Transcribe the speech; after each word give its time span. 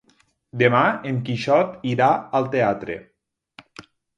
Demà 0.61 0.79
en 1.09 1.19
Quixot 1.27 1.77
irà 1.91 2.09
al 2.41 2.49
teatre. 2.57 2.97